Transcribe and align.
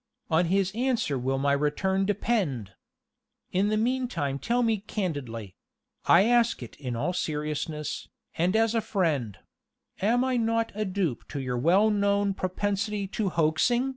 On 0.31 0.45
his 0.45 0.71
answer 0.73 1.15
will 1.15 1.37
my 1.37 1.53
return 1.53 2.07
depend! 2.07 2.71
In 3.51 3.69
the 3.69 3.77
meantime 3.77 4.39
tell 4.39 4.63
me 4.63 4.79
candidly 4.79 5.53
I 6.05 6.23
ask 6.23 6.63
it 6.63 6.75
in 6.77 6.95
all 6.95 7.13
seriousness, 7.13 8.09
and 8.35 8.55
as 8.55 8.73
a 8.73 8.81
friend 8.81 9.37
am 10.01 10.23
I 10.23 10.37
not 10.37 10.71
a 10.73 10.85
dupe 10.85 11.27
to 11.27 11.39
your 11.39 11.59
well 11.59 11.91
known 11.91 12.33
propensity 12.33 13.05
to 13.09 13.29
hoaxing? 13.29 13.89